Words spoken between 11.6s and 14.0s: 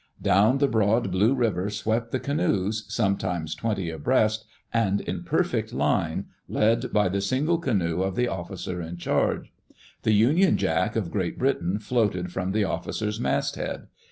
floated from the officer's masthead.